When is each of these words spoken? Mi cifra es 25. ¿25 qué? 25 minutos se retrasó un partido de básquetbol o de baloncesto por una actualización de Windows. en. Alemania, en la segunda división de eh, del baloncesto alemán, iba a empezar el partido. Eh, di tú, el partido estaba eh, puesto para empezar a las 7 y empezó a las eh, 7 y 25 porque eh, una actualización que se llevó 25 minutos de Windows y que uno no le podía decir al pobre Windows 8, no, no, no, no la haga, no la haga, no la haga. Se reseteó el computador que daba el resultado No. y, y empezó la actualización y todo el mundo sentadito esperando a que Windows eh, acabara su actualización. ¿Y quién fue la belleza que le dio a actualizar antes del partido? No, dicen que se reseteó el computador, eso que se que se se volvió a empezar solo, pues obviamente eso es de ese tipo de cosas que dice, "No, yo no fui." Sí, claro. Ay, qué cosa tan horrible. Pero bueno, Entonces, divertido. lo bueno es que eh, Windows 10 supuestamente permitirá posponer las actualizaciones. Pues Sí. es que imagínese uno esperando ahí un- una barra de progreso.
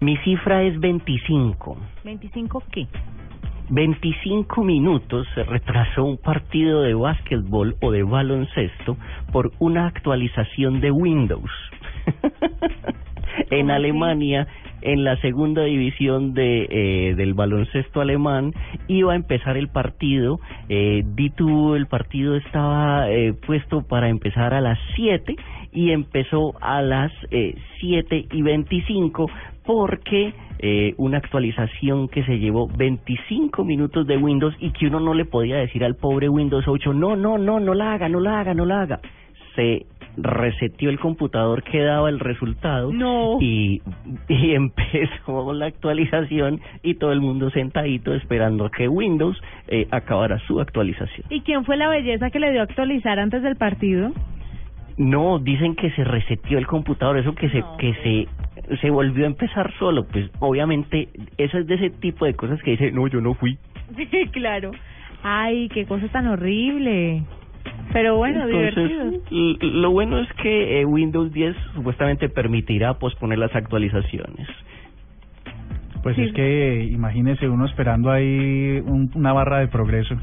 Mi 0.00 0.16
cifra 0.18 0.62
es 0.62 0.78
25. 0.78 1.76
¿25 2.04 2.62
qué? 2.70 2.86
25 3.70 4.64
minutos 4.64 5.26
se 5.34 5.42
retrasó 5.42 6.04
un 6.04 6.16
partido 6.16 6.82
de 6.82 6.94
básquetbol 6.94 7.76
o 7.80 7.90
de 7.90 8.02
baloncesto 8.02 8.96
por 9.32 9.50
una 9.58 9.88
actualización 9.88 10.80
de 10.80 10.90
Windows. 10.90 11.50
en. 13.50 13.70
Alemania, 13.70 14.46
en 14.80 15.04
la 15.04 15.20
segunda 15.20 15.64
división 15.64 16.32
de 16.32 16.66
eh, 16.70 17.14
del 17.16 17.34
baloncesto 17.34 18.00
alemán, 18.00 18.52
iba 18.86 19.12
a 19.12 19.16
empezar 19.16 19.56
el 19.56 19.68
partido. 19.68 20.38
Eh, 20.68 21.02
di 21.04 21.30
tú, 21.30 21.74
el 21.74 21.86
partido 21.86 22.36
estaba 22.36 23.10
eh, 23.10 23.34
puesto 23.46 23.82
para 23.82 24.08
empezar 24.08 24.54
a 24.54 24.60
las 24.60 24.78
7 24.94 25.36
y 25.72 25.90
empezó 25.90 26.54
a 26.60 26.80
las 26.82 27.12
eh, 27.30 27.54
7 27.80 28.26
y 28.32 28.42
25 28.42 29.30
porque 29.68 30.32
eh, 30.60 30.94
una 30.96 31.18
actualización 31.18 32.08
que 32.08 32.24
se 32.24 32.38
llevó 32.38 32.68
25 32.68 33.66
minutos 33.66 34.06
de 34.06 34.16
Windows 34.16 34.56
y 34.58 34.70
que 34.70 34.86
uno 34.86 34.98
no 34.98 35.12
le 35.12 35.26
podía 35.26 35.56
decir 35.58 35.84
al 35.84 35.94
pobre 35.94 36.30
Windows 36.30 36.66
8, 36.66 36.94
no, 36.94 37.16
no, 37.16 37.36
no, 37.36 37.60
no 37.60 37.74
la 37.74 37.92
haga, 37.92 38.08
no 38.08 38.18
la 38.18 38.40
haga, 38.40 38.54
no 38.54 38.64
la 38.64 38.80
haga. 38.80 39.00
Se 39.56 39.84
reseteó 40.16 40.88
el 40.88 40.98
computador 40.98 41.62
que 41.62 41.82
daba 41.82 42.08
el 42.08 42.18
resultado 42.18 42.90
No. 42.94 43.36
y, 43.42 43.82
y 44.26 44.52
empezó 44.54 45.52
la 45.52 45.66
actualización 45.66 46.62
y 46.82 46.94
todo 46.94 47.12
el 47.12 47.20
mundo 47.20 47.50
sentadito 47.50 48.14
esperando 48.14 48.64
a 48.64 48.70
que 48.70 48.88
Windows 48.88 49.38
eh, 49.66 49.86
acabara 49.90 50.38
su 50.46 50.62
actualización. 50.62 51.26
¿Y 51.28 51.42
quién 51.42 51.66
fue 51.66 51.76
la 51.76 51.90
belleza 51.90 52.30
que 52.30 52.40
le 52.40 52.52
dio 52.52 52.62
a 52.62 52.64
actualizar 52.64 53.18
antes 53.18 53.42
del 53.42 53.56
partido? 53.56 54.12
No, 54.96 55.38
dicen 55.38 55.76
que 55.76 55.90
se 55.90 56.04
reseteó 56.04 56.56
el 56.56 56.66
computador, 56.66 57.18
eso 57.18 57.34
que 57.34 57.50
se 57.50 57.62
que 57.78 57.94
se 58.02 58.28
se 58.80 58.90
volvió 58.90 59.24
a 59.24 59.28
empezar 59.28 59.72
solo, 59.78 60.06
pues 60.06 60.30
obviamente 60.40 61.08
eso 61.38 61.58
es 61.58 61.66
de 61.66 61.74
ese 61.76 61.90
tipo 61.90 62.24
de 62.24 62.34
cosas 62.34 62.60
que 62.62 62.72
dice, 62.72 62.90
"No, 62.92 63.06
yo 63.06 63.20
no 63.20 63.34
fui." 63.34 63.58
Sí, 63.96 64.26
claro. 64.32 64.70
Ay, 65.22 65.68
qué 65.70 65.84
cosa 65.86 66.06
tan 66.08 66.26
horrible. 66.28 67.22
Pero 67.92 68.16
bueno, 68.16 68.44
Entonces, 68.44 68.74
divertido. 69.30 69.70
lo 69.80 69.90
bueno 69.90 70.18
es 70.18 70.32
que 70.34 70.80
eh, 70.80 70.84
Windows 70.84 71.32
10 71.32 71.56
supuestamente 71.74 72.28
permitirá 72.28 72.94
posponer 72.98 73.38
las 73.38 73.54
actualizaciones. 73.54 74.46
Pues 76.02 76.14
Sí. 76.16 76.22
es 76.22 76.32
que 76.32 76.84
imagínese 76.92 77.48
uno 77.48 77.66
esperando 77.66 78.10
ahí 78.10 78.80
un- 78.84 79.10
una 79.14 79.32
barra 79.32 79.58
de 79.58 79.68
progreso. 79.68 80.14